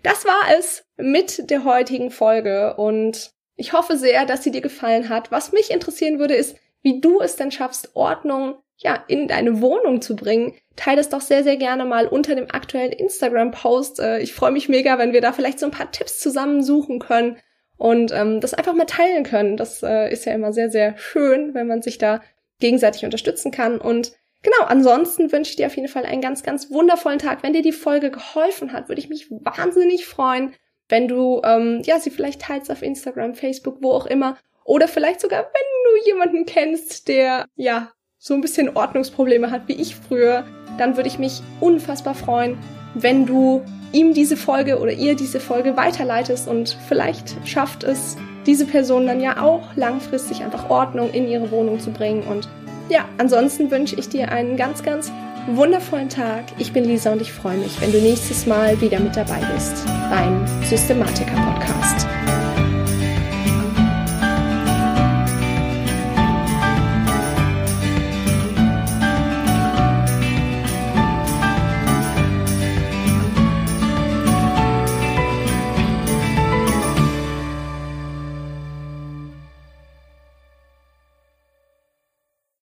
Das 0.03 0.25
war 0.25 0.57
es 0.59 0.85
mit 0.97 1.51
der 1.51 1.65
heutigen 1.65 2.11
Folge 2.11 2.75
und 2.77 3.31
ich 3.55 3.73
hoffe 3.73 3.97
sehr, 3.97 4.27
dass 4.27 4.43
sie 4.43 4.51
dir 4.51 4.61
gefallen 4.61 5.09
hat. 5.09 5.31
Was 5.31 5.53
mich 5.53 5.71
interessieren 5.71 6.19
würde, 6.19 6.35
ist, 6.35 6.57
wie 6.83 7.01
du 7.01 7.21
es 7.21 7.37
denn 7.37 7.53
schaffst, 7.53 7.95
Ordnung 7.95 8.57
ja, 8.83 9.05
in 9.07 9.29
deine 9.29 9.61
Wohnung 9.61 10.03
zu 10.03 10.17
bringen, 10.17 10.55
teile 10.77 11.01
es 11.01 11.09
doch 11.09 11.21
sehr, 11.21 11.45
sehr 11.45 11.57
gerne 11.57 11.85
mal 11.85 12.07
unter 12.07 12.35
dem 12.35 12.51
aktuellen 12.51 12.93
Instagram-Post. 12.93 14.01
Äh, 14.01 14.19
ich 14.21 14.35
freue 14.35 14.51
mich 14.51 14.69
mega, 14.69 14.99
wenn 14.99 15.13
wir 15.13 15.21
da 15.21 15.33
vielleicht 15.33 15.61
so 15.61 15.67
ein 15.67 15.73
paar 15.73 15.93
Tipps 15.93 16.19
zusammensuchen 16.19 16.99
können 16.99 17.39
und 17.77 18.13
ähm, 18.13 18.41
das 18.41 18.55
einfach 18.55 18.75
mal 18.75 18.87
teilen 18.87 19.23
können. 19.23 19.57
Das 19.57 19.83
äh, 19.83 20.13
ist 20.13 20.25
ja 20.25 20.33
immer 20.33 20.53
sehr, 20.53 20.71
sehr 20.71 20.97
schön, 20.99 21.55
wenn 21.55 21.69
man 21.69 21.83
sich 21.83 21.99
da 21.99 22.21
gegenseitig 22.59 23.05
unterstützen 23.05 23.53
kann. 23.53 23.79
Und 23.79 24.13
genau, 24.43 24.67
ansonsten 24.67 25.31
wünsche 25.31 25.51
ich 25.51 25.57
dir 25.57 25.67
auf 25.67 25.77
jeden 25.77 25.89
Fall 25.89 26.05
einen 26.05 26.21
ganz, 26.21 26.43
ganz 26.43 26.71
wundervollen 26.71 27.21
Tag. 27.21 27.43
Wenn 27.43 27.53
dir 27.53 27.63
die 27.63 27.73
Folge 27.73 28.11
geholfen 28.11 28.73
hat, 28.73 28.89
würde 28.89 29.01
ich 29.01 29.09
mich 29.09 29.31
wahnsinnig 29.31 30.07
freuen, 30.07 30.55
wenn 30.89 31.07
du 31.07 31.41
ähm, 31.45 31.83
ja 31.85 32.01
sie 32.01 32.11
vielleicht 32.11 32.43
teilst 32.43 32.71
auf 32.71 32.83
Instagram, 32.83 33.35
Facebook, 33.35 33.79
wo 33.81 33.93
auch 33.93 34.07
immer. 34.07 34.37
Oder 34.65 34.89
vielleicht 34.89 35.21
sogar, 35.21 35.41
wenn 35.41 36.01
du 36.01 36.07
jemanden 36.07 36.47
kennst, 36.47 37.09
der 37.09 37.47
ja 37.55 37.93
so 38.25 38.35
ein 38.35 38.41
bisschen 38.41 38.77
Ordnungsprobleme 38.77 39.51
hat 39.51 39.63
wie 39.67 39.73
ich 39.73 39.97
früher, 39.97 40.45
dann 40.79 40.97
würde 40.97 41.09
ich 41.09 41.19
mich 41.19 41.43
unfassbar 41.59 42.15
freuen, 42.15 42.57
wenn 42.95 43.27
du 43.27 43.63
ihm 43.91 44.15
diese 44.15 44.37
Folge 44.37 44.79
oder 44.79 44.93
ihr 44.93 45.17
diese 45.17 45.41
Folge 45.41 45.77
weiterleitest 45.77 46.47
und 46.47 46.79
vielleicht 46.87 47.37
schafft 47.45 47.83
es 47.83 48.17
diese 48.47 48.65
Person 48.65 49.09
dann 49.09 49.21
ja 49.21 49.43
auch 49.43 49.75
langfristig 49.75 50.45
einfach 50.45 50.71
Ordnung 50.71 51.11
in 51.11 51.27
ihre 51.27 51.51
Wohnung 51.51 51.81
zu 51.81 51.91
bringen. 51.91 52.23
Und 52.23 52.49
ja, 52.89 53.07
ansonsten 53.19 53.73
wünsche 53.73 53.97
ich 53.97 54.09
dir 54.09 54.31
einen 54.31 54.57
ganz, 54.57 54.85
ganz 54.85 55.11
wundervollen 55.49 56.09
Tag. 56.09 56.45
Ich 56.59 56.73
bin 56.73 56.85
Lisa 56.85 57.11
und 57.11 57.23
ich 57.23 57.33
freue 57.33 57.57
mich, 57.57 57.81
wenn 57.81 57.91
du 57.91 57.99
nächstes 57.99 58.47
Mal 58.47 58.81
wieder 58.81 59.01
mit 59.01 59.17
dabei 59.17 59.41
bist 59.53 59.85
beim 60.11 60.47
Systematiker 60.65 61.35
Podcast. 61.35 62.07